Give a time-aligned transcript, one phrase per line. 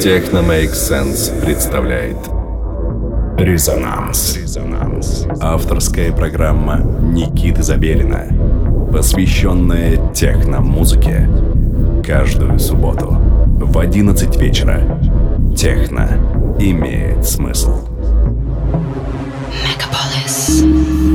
[0.00, 2.16] Техно Make Sense представляет
[3.36, 4.34] Резонанс.
[4.34, 5.26] Резонанс.
[5.42, 8.24] Авторская программа Никиты Забелина,
[8.90, 11.28] посвященная техно-музыке.
[12.02, 14.98] Каждую субботу в 11 вечера.
[15.54, 16.18] Техно
[16.58, 17.86] имеет смысл.
[19.68, 21.09] Мегаполис.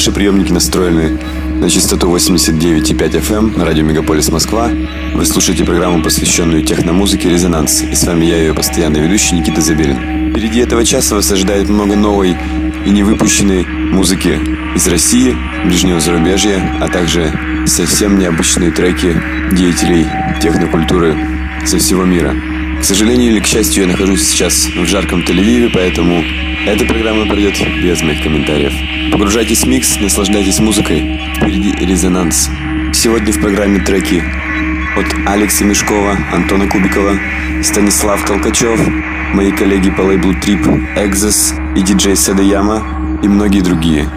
[0.00, 1.18] Ваши приемники настроены
[1.60, 4.70] на частоту 89,5 FM эм радио Мегаполис Москва.
[5.14, 7.82] Вы слушаете программу, посвященную техномузыке «Резонанс».
[7.82, 10.30] И с вами я, ее постоянный ведущий Никита Забелин.
[10.30, 12.34] Впереди этого часа вас ожидает много новой
[12.86, 14.40] и невыпущенной музыки
[14.74, 19.14] из России, ближнего зарубежья, а также совсем необычные треки
[19.52, 20.06] деятелей
[20.40, 21.14] технокультуры
[21.66, 22.34] со всего мира.
[22.80, 26.24] К сожалению или к счастью, я нахожусь сейчас в жарком Тель-Авиве, поэтому
[26.66, 28.72] эта программа пройдет без моих комментариев.
[29.12, 31.20] Погружайтесь в микс, наслаждайтесь музыкой.
[31.36, 32.48] Впереди резонанс.
[32.94, 34.24] Сегодня в программе треки
[34.96, 37.18] от Алекса Мешкова, Антона Кубикова,
[37.62, 38.80] Станислав Толкачев,
[39.34, 44.08] мои коллеги по лейблу Trip, Exos и диджей Седаяма и многие другие.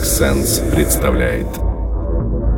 [0.00, 1.46] Make Sense представляет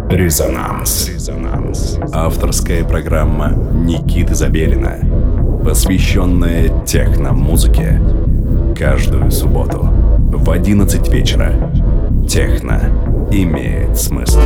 [0.09, 1.09] Резонанс.
[1.09, 1.99] Резонанс.
[2.13, 4.99] Авторская программа Никиты Забелина,
[5.65, 8.01] посвященная техно-музыке.
[8.79, 11.53] Каждую субботу в 11 вечера.
[12.29, 12.81] Техно
[13.33, 14.39] имеет смысл.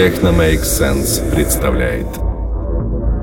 [0.00, 2.06] Техно Make Sense представляет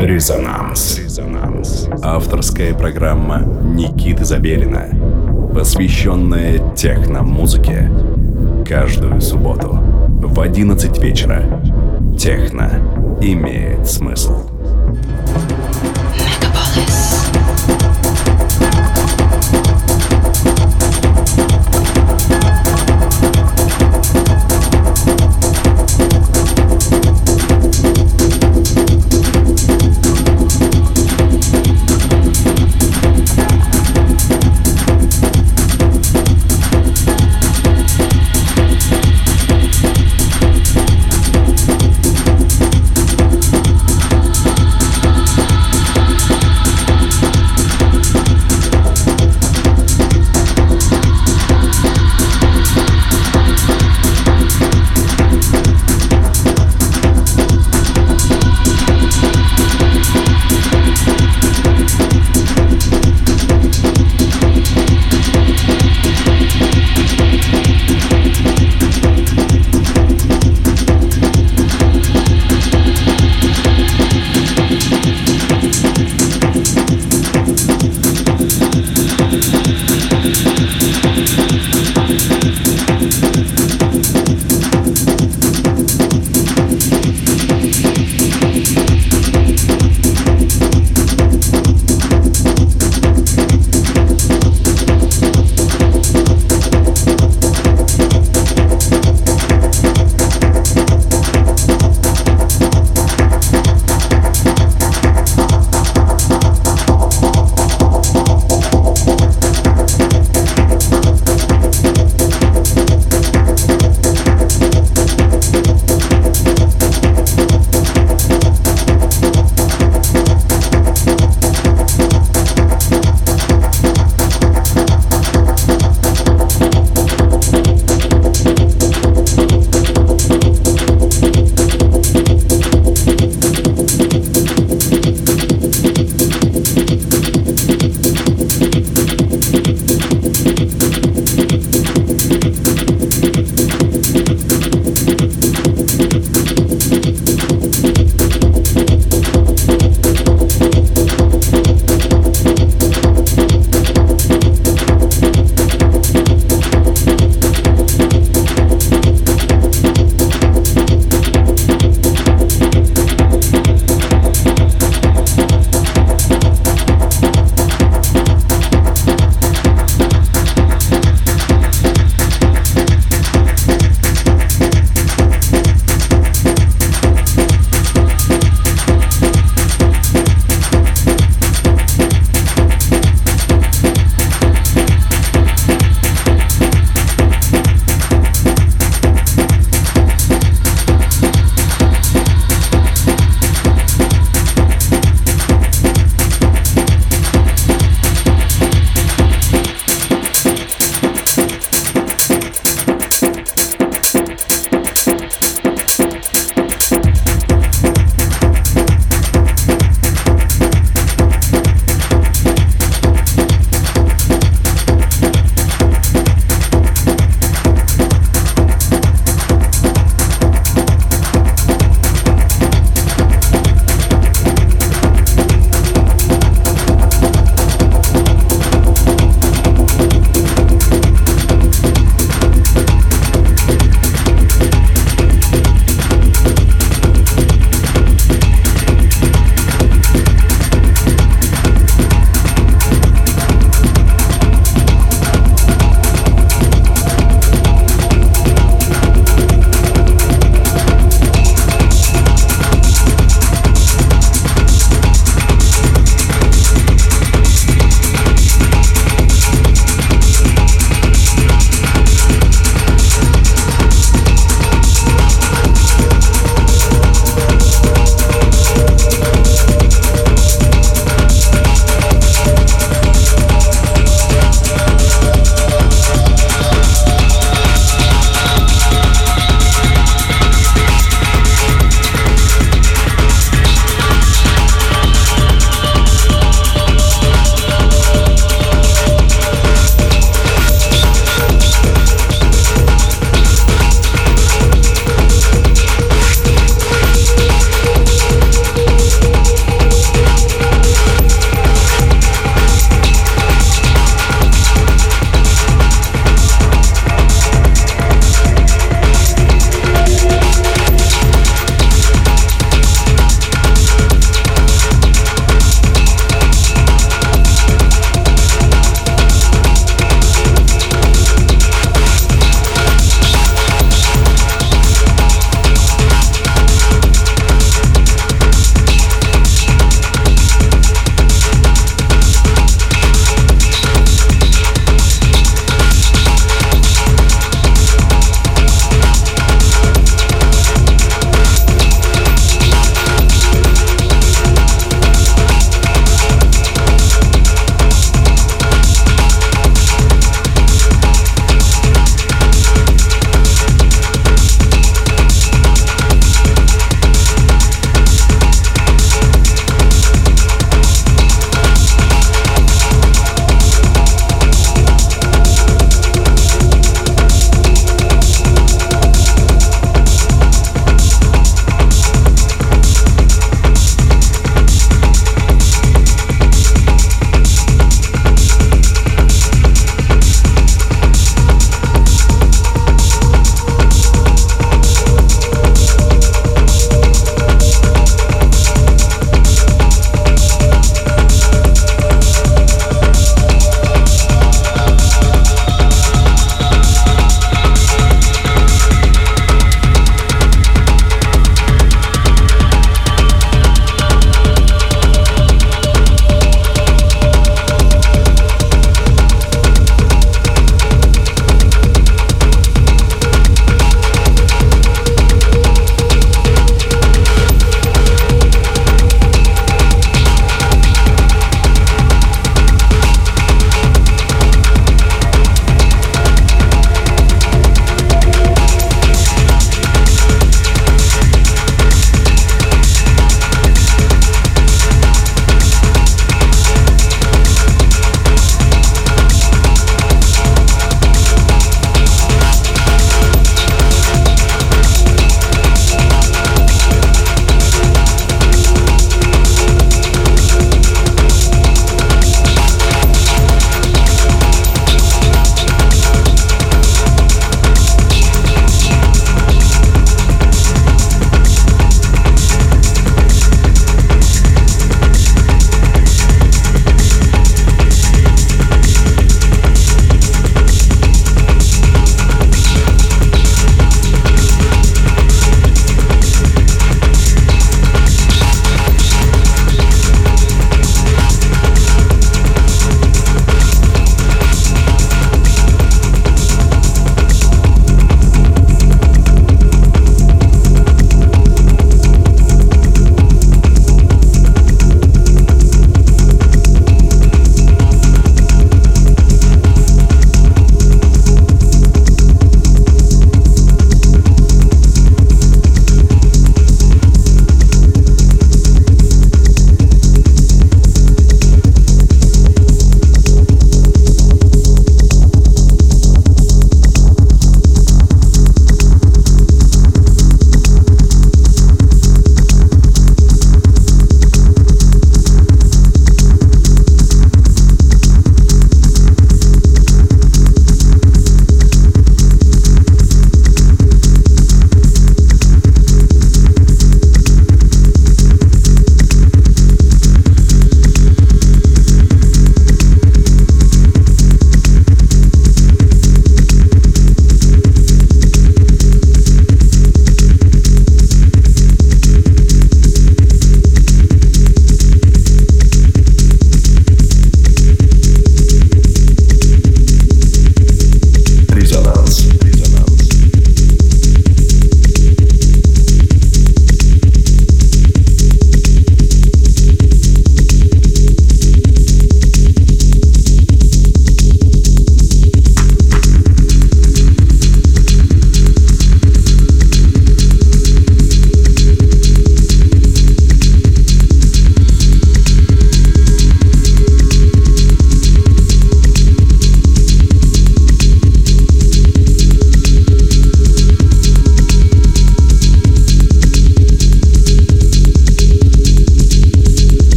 [0.00, 0.98] Резонанс.
[0.98, 1.86] Резонанс.
[2.02, 4.88] Авторская программа Никиты Забелина,
[5.52, 7.90] посвященная техно-музыке.
[8.66, 11.60] Каждую субботу в 11 вечера.
[12.18, 12.80] Техно
[13.20, 14.51] имеет смысл.